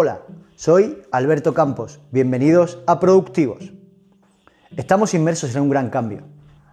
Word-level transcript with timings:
Hola, 0.00 0.20
soy 0.54 1.02
Alberto 1.10 1.54
Campos. 1.54 1.98
Bienvenidos 2.12 2.78
a 2.86 3.00
Productivos. 3.00 3.72
Estamos 4.76 5.12
inmersos 5.12 5.56
en 5.56 5.62
un 5.62 5.70
gran 5.70 5.90
cambio. 5.90 6.22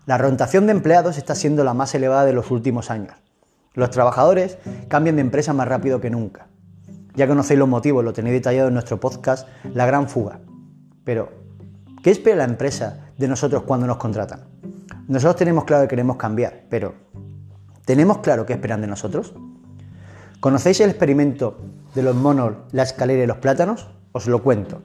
La 0.05 0.19
rotación 0.19 0.67
de 0.67 0.73
empleados 0.73 1.17
está 1.17 1.33
siendo 1.33 1.63
la 1.63 1.73
más 1.73 1.95
elevada 1.95 2.25
de 2.25 2.33
los 2.33 2.51
últimos 2.51 2.91
años. 2.91 3.15
Los 3.73 3.89
trabajadores 3.89 4.59
cambian 4.89 5.15
de 5.15 5.23
empresa 5.23 5.53
más 5.53 5.67
rápido 5.67 5.99
que 5.99 6.11
nunca. 6.11 6.49
Ya 7.15 7.27
conocéis 7.27 7.57
los 7.59 7.67
motivos, 7.67 8.05
lo 8.05 8.13
tenéis 8.13 8.35
detallado 8.35 8.67
en 8.67 8.75
nuestro 8.75 8.99
podcast 8.99 9.47
La 9.73 9.87
Gran 9.87 10.07
Fuga. 10.07 10.41
Pero, 11.03 11.31
¿qué 12.03 12.11
espera 12.11 12.35
la 12.35 12.43
empresa 12.43 13.07
de 13.17 13.27
nosotros 13.27 13.63
cuando 13.63 13.87
nos 13.87 13.97
contratan? 13.97 14.41
Nosotros 15.07 15.37
tenemos 15.37 15.63
claro 15.63 15.85
que 15.85 15.89
queremos 15.89 16.17
cambiar, 16.17 16.65
pero 16.69 16.93
¿tenemos 17.85 18.19
claro 18.19 18.45
qué 18.45 18.53
esperan 18.53 18.81
de 18.81 18.87
nosotros? 18.87 19.33
¿Conocéis 20.45 20.79
el 20.81 20.91
experimento 20.91 21.57
de 21.95 22.03
los 22.03 22.15
monos, 22.15 22.53
la 22.71 22.83
escalera 22.83 23.23
y 23.23 23.25
los 23.25 23.37
plátanos? 23.37 23.89
Os 24.11 24.27
lo 24.27 24.43
cuento. 24.43 24.83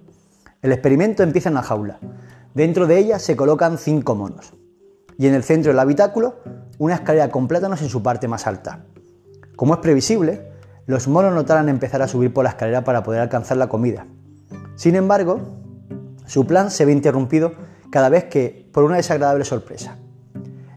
El 0.62 0.72
experimento 0.72 1.22
empieza 1.22 1.50
en 1.50 1.54
la 1.54 1.62
jaula. 1.62 1.98
Dentro 2.54 2.86
de 2.86 2.96
ella 2.96 3.18
se 3.18 3.36
colocan 3.36 3.76
cinco 3.76 4.14
monos. 4.14 4.54
Y 5.18 5.26
en 5.26 5.34
el 5.34 5.42
centro 5.42 5.70
del 5.70 5.78
habitáculo, 5.78 6.36
una 6.78 6.94
escalera 6.94 7.28
con 7.28 7.46
plátanos 7.46 7.82
en 7.82 7.90
su 7.90 8.02
parte 8.02 8.26
más 8.26 8.46
alta. 8.46 8.86
Como 9.54 9.74
es 9.74 9.80
previsible, 9.80 10.50
los 10.86 11.08
monos 11.08 11.34
notarán 11.34 11.68
empezar 11.68 12.00
a 12.00 12.08
subir 12.08 12.32
por 12.32 12.44
la 12.44 12.50
escalera 12.52 12.82
para 12.82 13.02
poder 13.02 13.20
alcanzar 13.20 13.58
la 13.58 13.68
comida. 13.68 14.06
Sin 14.76 14.94
embargo, 14.94 15.42
su 16.24 16.46
plan 16.46 16.70
se 16.70 16.86
ve 16.86 16.92
interrumpido 16.92 17.52
cada 17.90 18.08
vez 18.08 18.24
que 18.24 18.66
por 18.72 18.84
una 18.84 18.96
desagradable 18.96 19.44
sorpresa. 19.44 19.98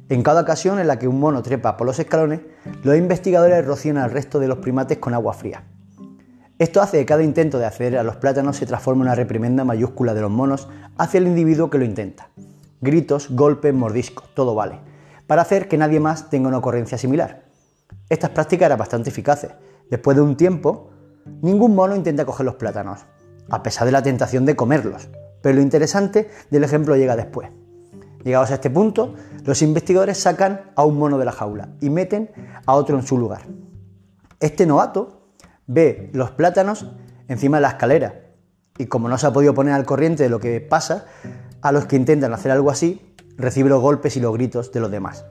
En 0.10 0.22
cada 0.22 0.42
ocasión 0.42 0.80
en 0.80 0.88
la 0.88 1.00
que 1.00 1.08
un 1.08 1.20
mono 1.20 1.42
trepa 1.42 1.78
por 1.78 1.88
los 1.88 1.98
escalones, 1.98 2.42
los 2.84 2.98
investigadores 2.98 3.66
rocían 3.66 3.98
al 3.98 4.12
resto 4.12 4.40
de 4.40 4.48
los 4.48 4.58
primates 4.58 4.98
con 4.98 5.14
agua 5.14 5.34
fría. 5.34 5.64
Esto 6.60 6.82
hace 6.82 7.00
que 7.00 7.06
cada 7.06 7.24
intento 7.24 7.58
de 7.58 7.66
acceder 7.66 7.98
a 7.98 8.04
los 8.04 8.18
plátanos 8.18 8.58
se 8.58 8.66
transforme 8.66 9.02
en 9.02 9.08
una 9.08 9.16
reprimenda 9.16 9.64
mayúscula 9.64 10.14
de 10.14 10.22
los 10.22 10.30
monos 10.30 10.68
hacia 10.98 11.20
el 11.20 11.28
individuo 11.28 11.70
que 11.70 11.78
lo 11.78 11.86
intenta. 11.86 12.30
Gritos, 12.82 13.30
golpes, 13.32 13.74
mordiscos, 13.74 14.34
todo 14.36 14.56
vale, 14.56 14.80
para 15.26 15.42
hacer 15.42 15.68
que 15.68 15.78
nadie 15.78 16.00
más 16.00 16.30
tenga 16.30 16.50
una 16.50 16.58
ocurrencia 16.58 16.98
similar. 16.98 17.46
Estas 18.10 18.32
prácticas 18.32 18.68
eran 18.68 18.78
bastante 18.78 19.10
eficaces. 19.10 19.52
Después 19.90 20.18
de 20.18 20.22
un 20.22 20.36
tiempo, 20.36 20.92
ningún 21.42 21.76
mono 21.76 21.96
intenta 21.96 22.26
coger 22.26 22.46
los 22.46 22.56
plátanos, 22.56 23.06
a 23.50 23.64
pesar 23.64 23.86
de 23.86 23.94
la 23.94 24.04
tentación 24.04 24.46
de 24.46 24.56
comerlos. 24.56 25.10
Pero 25.42 25.56
lo 25.56 25.62
interesante 25.62 26.30
del 26.52 26.64
ejemplo 26.64 26.96
llega 26.96 27.16
después. 27.16 27.50
Llegados 28.24 28.52
a 28.52 28.56
este 28.56 28.70
punto, 28.70 29.16
los 29.46 29.62
investigadores 29.62 30.18
sacan 30.18 30.72
a 30.76 30.86
un 30.86 30.98
mono 30.98 31.18
de 31.18 31.26
la 31.26 31.32
jaula 31.32 31.70
y 31.82 31.90
meten 31.90 32.32
a 32.66 32.74
otro 32.74 32.98
en 32.98 33.04
su 33.04 33.18
lugar. 33.18 33.42
Este 34.40 34.66
novato 34.66 35.34
ve 35.68 36.10
los 36.14 36.32
plátanos 36.32 36.88
encima 37.28 37.58
de 37.58 37.62
la 37.62 37.70
escalera 37.70 38.22
y 38.78 38.88
como 38.88 39.10
no 39.10 39.18
se 39.18 39.28
ha 39.28 39.34
podido 39.34 39.54
poner 39.54 39.74
al 39.74 39.86
corriente 39.86 40.24
de 40.24 40.30
lo 40.30 40.40
que 40.40 40.60
pasa, 40.62 41.06
a 41.62 41.72
los 41.72 41.86
que 41.86 41.96
intentan 41.96 42.34
hacer 42.34 42.52
algo 42.52 42.72
así, 42.72 43.16
recibe 43.38 43.70
los 43.70 43.82
golpes 43.82 44.18
y 44.18 44.20
los 44.20 44.34
gritos 44.34 44.72
de 44.72 44.80
los 44.80 44.92
demás. 44.92 45.26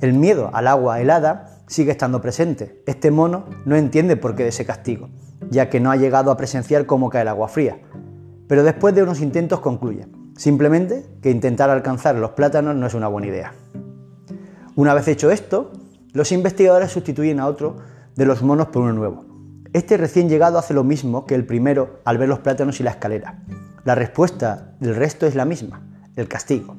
El 0.00 0.14
miedo 0.14 0.50
al 0.52 0.66
agua 0.66 1.00
helada 1.00 1.58
sigue 1.66 1.92
estando 1.92 2.20
presente. 2.20 2.82
Este 2.86 3.10
mono 3.10 3.46
no 3.64 3.76
entiende 3.76 4.16
por 4.16 4.34
qué 4.34 4.44
de 4.44 4.48
ese 4.48 4.64
castigo, 4.64 5.08
ya 5.50 5.68
que 5.68 5.80
no 5.80 5.90
ha 5.90 5.96
llegado 5.96 6.30
a 6.30 6.36
presenciar 6.36 6.86
cómo 6.86 7.10
cae 7.10 7.22
el 7.22 7.28
agua 7.28 7.48
fría. 7.48 7.80
Pero 8.48 8.62
después 8.62 8.94
de 8.94 9.02
unos 9.02 9.20
intentos 9.20 9.60
concluye. 9.60 10.06
Simplemente 10.40 11.04
que 11.20 11.30
intentar 11.30 11.68
alcanzar 11.68 12.14
los 12.14 12.30
plátanos 12.30 12.74
no 12.74 12.86
es 12.86 12.94
una 12.94 13.08
buena 13.08 13.26
idea. 13.26 13.52
Una 14.74 14.94
vez 14.94 15.06
hecho 15.06 15.30
esto, 15.30 15.70
los 16.14 16.32
investigadores 16.32 16.90
sustituyen 16.90 17.40
a 17.40 17.46
otro 17.46 17.76
de 18.16 18.24
los 18.24 18.40
monos 18.40 18.68
por 18.68 18.84
uno 18.84 18.94
nuevo. 18.94 19.26
Este 19.74 19.98
recién 19.98 20.30
llegado 20.30 20.58
hace 20.58 20.72
lo 20.72 20.82
mismo 20.82 21.26
que 21.26 21.34
el 21.34 21.44
primero 21.44 22.00
al 22.06 22.16
ver 22.16 22.30
los 22.30 22.38
plátanos 22.38 22.80
y 22.80 22.82
la 22.82 22.92
escalera. 22.92 23.42
La 23.84 23.94
respuesta 23.94 24.72
del 24.80 24.96
resto 24.96 25.26
es 25.26 25.34
la 25.34 25.44
misma, 25.44 25.82
el 26.16 26.26
castigo. 26.26 26.74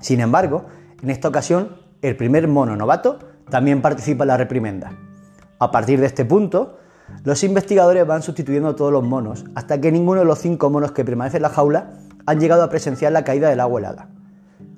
Sin 0.00 0.18
embargo, 0.18 0.64
en 1.00 1.10
esta 1.10 1.28
ocasión, 1.28 1.76
el 2.02 2.16
primer 2.16 2.48
mono 2.48 2.74
novato 2.74 3.20
también 3.50 3.82
participa 3.82 4.24
en 4.24 4.28
la 4.28 4.36
reprimenda. 4.36 4.90
A 5.60 5.70
partir 5.70 6.00
de 6.00 6.06
este 6.06 6.24
punto, 6.24 6.80
los 7.22 7.44
investigadores 7.44 8.04
van 8.04 8.22
sustituyendo 8.22 8.70
a 8.70 8.74
todos 8.74 8.90
los 8.90 9.04
monos 9.04 9.44
hasta 9.54 9.80
que 9.80 9.92
ninguno 9.92 10.22
de 10.22 10.26
los 10.26 10.40
cinco 10.40 10.70
monos 10.70 10.90
que 10.90 11.04
permanecen 11.04 11.38
en 11.38 11.42
la 11.42 11.50
jaula 11.50 11.92
han 12.30 12.38
llegado 12.40 12.62
a 12.62 12.70
presenciar 12.70 13.12
la 13.12 13.24
caída 13.24 13.48
del 13.48 13.60
agua 13.60 13.80
helada. 13.80 14.08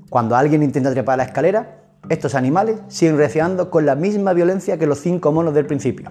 Cuando 0.09 0.37
alguien 0.37 0.63
intenta 0.63 0.91
trepar 0.91 1.19
la 1.19 1.25
escalera, 1.25 1.83
estos 2.09 2.35
animales 2.35 2.81
siguen 2.89 3.19
reaccionando 3.19 3.71
con 3.71 3.85
la 3.87 3.95
misma 3.95 4.33
violencia 4.33 4.79
que 4.79 4.87
los 4.87 5.01
cinco 5.01 5.33
monos 5.33 5.55
del 5.55 5.67
principio. 5.67 6.11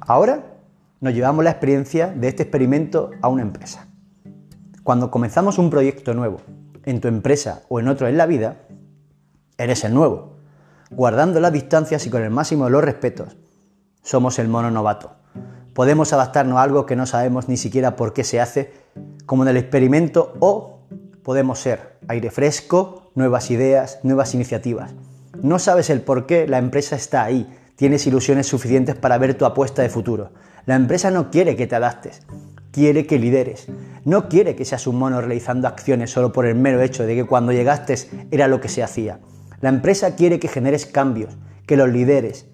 Ahora 0.00 0.44
nos 1.00 1.12
llevamos 1.12 1.44
la 1.44 1.50
experiencia 1.50 2.06
de 2.08 2.28
este 2.28 2.44
experimento 2.44 3.10
a 3.20 3.28
una 3.28 3.42
empresa. 3.42 3.88
Cuando 4.84 5.10
comenzamos 5.10 5.58
un 5.58 5.70
proyecto 5.70 6.14
nuevo, 6.14 6.40
en 6.84 7.00
tu 7.00 7.08
empresa 7.08 7.62
o 7.68 7.80
en 7.80 7.88
otro 7.88 8.06
en 8.08 8.16
la 8.16 8.26
vida, 8.26 8.56
eres 9.58 9.84
el 9.84 9.94
nuevo, 9.94 10.36
guardando 10.90 11.40
las 11.40 11.52
distancias 11.52 12.06
y 12.06 12.10
con 12.10 12.22
el 12.22 12.30
máximo 12.30 12.64
de 12.66 12.70
los 12.70 12.84
respetos. 12.84 13.36
Somos 14.02 14.38
el 14.38 14.48
mono 14.48 14.70
novato 14.70 15.21
podemos 15.74 16.12
adaptarnos 16.12 16.58
a 16.58 16.62
algo 16.62 16.86
que 16.86 16.96
no 16.96 17.06
sabemos 17.06 17.48
ni 17.48 17.56
siquiera 17.56 17.96
por 17.96 18.12
qué 18.12 18.24
se 18.24 18.40
hace, 18.40 18.72
como 19.26 19.42
en 19.42 19.50
el 19.50 19.56
experimento, 19.56 20.34
o 20.40 20.80
podemos 21.22 21.60
ser 21.60 21.96
aire 22.08 22.30
fresco, 22.30 23.10
nuevas 23.14 23.50
ideas, 23.50 24.00
nuevas 24.02 24.34
iniciativas. 24.34 24.94
No 25.40 25.58
sabes 25.58 25.90
el 25.90 26.02
por 26.02 26.26
qué 26.26 26.46
la 26.46 26.58
empresa 26.58 26.96
está 26.96 27.24
ahí, 27.24 27.48
tienes 27.76 28.06
ilusiones 28.06 28.46
suficientes 28.46 28.94
para 28.94 29.18
ver 29.18 29.34
tu 29.34 29.44
apuesta 29.44 29.82
de 29.82 29.88
futuro. 29.88 30.30
La 30.66 30.74
empresa 30.76 31.10
no 31.10 31.30
quiere 31.30 31.56
que 31.56 31.66
te 31.66 31.76
adaptes, 31.76 32.22
quiere 32.70 33.06
que 33.06 33.18
lideres. 33.18 33.66
No 34.04 34.28
quiere 34.28 34.56
que 34.56 34.64
seas 34.64 34.86
un 34.86 34.98
mono 34.98 35.20
realizando 35.20 35.68
acciones 35.68 36.10
solo 36.10 36.32
por 36.32 36.46
el 36.46 36.54
mero 36.54 36.80
hecho 36.80 37.04
de 37.04 37.14
que 37.14 37.24
cuando 37.24 37.52
llegaste 37.52 37.94
era 38.30 38.48
lo 38.48 38.60
que 38.60 38.68
se 38.68 38.82
hacía. 38.82 39.20
La 39.60 39.68
empresa 39.68 40.16
quiere 40.16 40.40
que 40.40 40.48
generes 40.48 40.86
cambios, 40.86 41.36
que 41.66 41.76
los 41.76 41.88
lideres, 41.88 42.46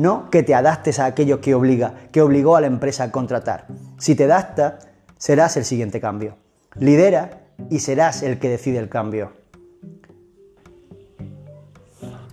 no 0.00 0.30
que 0.30 0.42
te 0.42 0.54
adaptes 0.54 0.98
a 0.98 1.04
aquello 1.04 1.42
que 1.42 1.54
obliga, 1.54 1.92
que 2.10 2.22
obligó 2.22 2.56
a 2.56 2.62
la 2.62 2.66
empresa 2.66 3.04
a 3.04 3.12
contratar. 3.12 3.66
Si 3.98 4.14
te 4.14 4.24
adaptas, 4.24 4.88
serás 5.18 5.58
el 5.58 5.66
siguiente 5.66 6.00
cambio. 6.00 6.38
Lidera 6.76 7.42
y 7.68 7.80
serás 7.80 8.22
el 8.22 8.38
que 8.38 8.48
decide 8.48 8.78
el 8.78 8.88
cambio. 8.88 9.32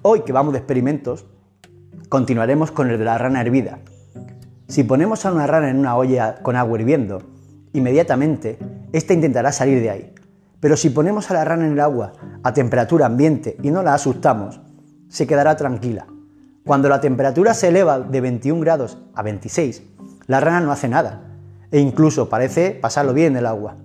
Hoy 0.01 0.21
que 0.21 0.31
vamos 0.31 0.53
de 0.53 0.59
experimentos, 0.59 1.25
continuaremos 2.07 2.71
con 2.71 2.89
el 2.89 2.97
de 2.97 3.03
la 3.03 3.17
rana 3.17 3.41
hervida. 3.41 3.79
Si 4.69 4.85
ponemos 4.85 5.25
a 5.25 5.33
una 5.33 5.45
rana 5.45 5.69
en 5.69 5.77
una 5.77 5.97
olla 5.97 6.35
con 6.41 6.55
agua 6.55 6.79
hirviendo, 6.79 7.21
inmediatamente 7.73 8.59
ésta 8.93 9.11
intentará 9.11 9.51
salir 9.51 9.81
de 9.81 9.89
ahí. 9.89 10.15
Pero 10.61 10.77
si 10.77 10.89
ponemos 10.89 11.29
a 11.31 11.33
la 11.33 11.43
rana 11.43 11.65
en 11.65 11.73
el 11.73 11.81
agua 11.81 12.13
a 12.43 12.53
temperatura 12.53 13.07
ambiente 13.07 13.57
y 13.61 13.71
no 13.71 13.83
la 13.83 13.93
asustamos, 13.93 14.61
se 15.09 15.27
quedará 15.27 15.57
tranquila 15.57 16.07
cuando 16.67 16.89
la 16.89 16.99
temperatura 16.99 17.53
se 17.53 17.69
eleva 17.69 18.01
de 18.01 18.21
21 18.21 18.59
grados 18.59 18.97
a 19.15 19.23
26, 19.23 19.83
la 20.27 20.41
rana 20.41 20.59
no 20.59 20.73
hace 20.73 20.89
nada 20.89 21.23
e 21.71 21.79
incluso 21.79 22.27
parece 22.29 22.71
pasarlo 22.71 23.13
bien 23.13 23.33
en 23.33 23.37
el 23.37 23.45
agua. 23.45 23.77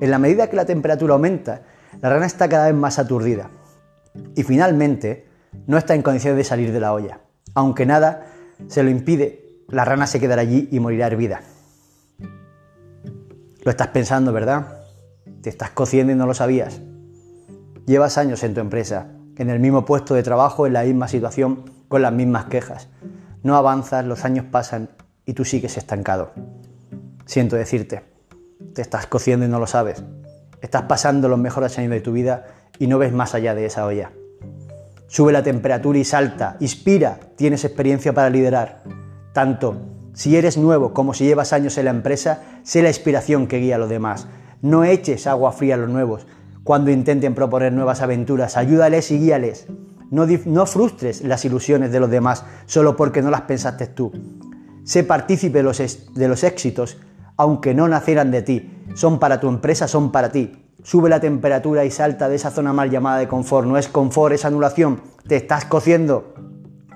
En 0.00 0.10
la 0.10 0.18
medida 0.18 0.48
que 0.48 0.56
la 0.56 0.64
temperatura 0.64 1.14
aumenta, 1.14 1.62
la 2.00 2.08
rana 2.08 2.26
está 2.26 2.48
cada 2.48 2.66
vez 2.66 2.74
más 2.74 3.00
aturdida 3.00 3.50
y 4.36 4.44
finalmente 4.44 5.26
no 5.66 5.76
está 5.76 5.96
en 5.96 6.02
condiciones 6.02 6.38
de 6.38 6.44
salir 6.44 6.72
de 6.72 6.80
la 6.80 6.92
olla. 6.92 7.20
Aunque 7.54 7.86
nada 7.86 8.26
se 8.68 8.84
lo 8.84 8.90
impide, 8.90 9.64
la 9.68 9.84
rana 9.84 10.06
se 10.06 10.20
quedará 10.20 10.42
allí 10.42 10.68
y 10.70 10.78
morirá 10.78 11.08
hervida. 11.08 11.42
Lo 13.64 13.70
estás 13.70 13.88
pensando, 13.88 14.32
¿verdad? 14.32 14.84
Te 15.42 15.50
estás 15.50 15.70
cociendo 15.70 16.12
y 16.12 16.16
no 16.16 16.26
lo 16.26 16.34
sabías. 16.34 16.80
Llevas 17.84 18.16
años 18.16 18.44
en 18.44 18.54
tu 18.54 18.60
empresa, 18.60 19.08
en 19.36 19.50
el 19.50 19.58
mismo 19.58 19.84
puesto 19.84 20.14
de 20.14 20.22
trabajo, 20.22 20.68
en 20.68 20.72
la 20.72 20.84
misma 20.84 21.08
situación, 21.08 21.64
con 21.92 22.00
las 22.00 22.12
mismas 22.14 22.46
quejas. 22.46 22.88
No 23.42 23.54
avanzas, 23.54 24.06
los 24.06 24.24
años 24.24 24.46
pasan 24.50 24.88
y 25.26 25.34
tú 25.34 25.44
sigues 25.44 25.76
estancado. 25.76 26.32
Siento 27.26 27.54
decirte, 27.54 28.02
te 28.72 28.80
estás 28.80 29.06
cociendo 29.06 29.44
y 29.44 29.50
no 29.50 29.58
lo 29.58 29.66
sabes. 29.66 30.02
Estás 30.62 30.84
pasando 30.84 31.28
los 31.28 31.38
mejores 31.38 31.78
años 31.78 31.90
de 31.90 32.00
tu 32.00 32.12
vida 32.12 32.46
y 32.78 32.86
no 32.86 32.96
ves 32.96 33.12
más 33.12 33.34
allá 33.34 33.54
de 33.54 33.66
esa 33.66 33.84
olla. 33.84 34.10
Sube 35.06 35.32
la 35.32 35.42
temperatura 35.42 35.98
y 35.98 36.04
salta, 36.04 36.56
inspira, 36.60 37.20
tienes 37.36 37.62
experiencia 37.62 38.14
para 38.14 38.30
liderar. 38.30 38.84
Tanto 39.34 39.76
si 40.14 40.34
eres 40.34 40.56
nuevo 40.56 40.94
como 40.94 41.12
si 41.12 41.26
llevas 41.26 41.52
años 41.52 41.76
en 41.76 41.84
la 41.84 41.90
empresa, 41.90 42.40
sé 42.62 42.80
la 42.80 42.88
inspiración 42.88 43.46
que 43.48 43.58
guía 43.58 43.76
a 43.76 43.78
los 43.78 43.90
demás. 43.90 44.28
No 44.62 44.82
eches 44.84 45.26
agua 45.26 45.52
fría 45.52 45.74
a 45.74 45.78
los 45.78 45.90
nuevos. 45.90 46.26
Cuando 46.64 46.90
intenten 46.90 47.34
proponer 47.34 47.74
nuevas 47.74 48.00
aventuras, 48.00 48.56
ayúdales 48.56 49.10
y 49.10 49.18
guíales. 49.18 49.66
No, 50.12 50.66
frustres 50.66 51.22
las 51.22 51.42
ilusiones 51.46 51.90
de 51.90 51.98
los 51.98 52.10
demás 52.10 52.44
solo 52.66 52.96
porque 52.96 53.22
no 53.22 53.30
las 53.30 53.40
pensaste 53.42 53.86
tú. 53.86 54.12
Sé 54.84 55.04
partícipe 55.04 55.62
de 55.62 56.28
los, 56.28 56.44
éxitos, 56.44 56.98
aunque 57.38 57.72
no 57.72 57.88
nacieran 57.88 58.30
de 58.30 58.42
ti. 58.42 58.84
Son 58.94 59.18
para 59.18 59.40
tu 59.40 59.48
empresa, 59.48 59.88
son 59.88 60.12
para 60.12 60.30
ti. 60.30 60.66
Sube 60.82 61.08
la 61.08 61.18
temperatura 61.18 61.86
y 61.86 61.90
salta 61.90 62.28
de 62.28 62.36
esa 62.36 62.50
zona 62.50 62.74
mal 62.74 62.90
llamada 62.90 63.20
de 63.20 63.26
confort. 63.26 63.66
No 63.66 63.78
es 63.78 63.88
confort, 63.88 64.34
es 64.34 64.44
anulación. 64.44 65.00
Te 65.26 65.36
estás 65.36 65.64
cociendo. 65.64 66.34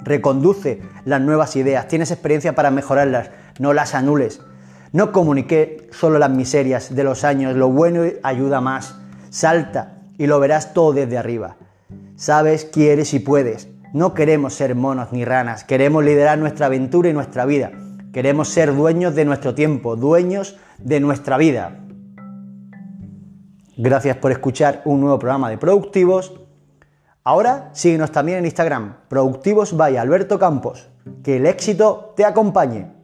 Reconduce 0.04 0.82
las 1.06 1.22
nuevas 1.22 1.56
ideas. 1.56 1.88
Tienes 1.88 2.10
experiencia 2.10 2.54
para 2.54 2.70
mejorarlas. 2.70 3.30
no 3.58 3.72
las 3.72 3.94
anules. 3.94 4.42
No 4.92 5.12
comuniqué 5.12 5.88
solo 5.90 6.18
las 6.18 6.30
miserias 6.30 6.94
de 6.94 7.02
los 7.02 7.24
años, 7.24 7.56
lo 7.56 7.70
bueno 7.70 8.02
ayuda 8.22 8.60
más. 8.60 8.96
Salta 9.30 10.02
y 10.18 10.26
lo 10.26 10.38
verás 10.38 10.74
todo 10.74 10.92
desde 10.92 11.16
arriba. 11.16 11.56
Sabes, 12.16 12.64
quieres 12.64 13.14
y 13.14 13.18
puedes. 13.20 13.68
No 13.92 14.14
queremos 14.14 14.54
ser 14.54 14.74
monos 14.74 15.12
ni 15.12 15.24
ranas, 15.24 15.64
queremos 15.64 16.04
liderar 16.04 16.38
nuestra 16.38 16.66
aventura 16.66 17.08
y 17.08 17.12
nuestra 17.12 17.46
vida. 17.46 17.72
Queremos 18.12 18.48
ser 18.48 18.74
dueños 18.74 19.14
de 19.14 19.24
nuestro 19.24 19.54
tiempo, 19.54 19.96
dueños 19.96 20.56
de 20.78 21.00
nuestra 21.00 21.36
vida. 21.36 21.80
Gracias 23.76 24.16
por 24.16 24.32
escuchar 24.32 24.80
un 24.86 25.00
nuevo 25.00 25.18
programa 25.18 25.50
de 25.50 25.58
Productivos. 25.58 26.40
Ahora 27.24 27.70
síguenos 27.74 28.10
también 28.12 28.38
en 28.38 28.46
Instagram, 28.46 28.96
Productivos 29.08 29.76
by 29.76 29.98
Alberto 29.98 30.38
Campos. 30.38 30.88
Que 31.22 31.36
el 31.36 31.46
éxito 31.46 32.14
te 32.16 32.24
acompañe. 32.24 32.95